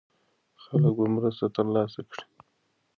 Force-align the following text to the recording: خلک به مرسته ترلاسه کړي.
خلک 0.63 0.93
به 0.99 1.05
مرسته 1.15 1.45
ترلاسه 1.55 2.01
کړي. 2.11 2.25